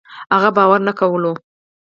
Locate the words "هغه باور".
0.33-0.79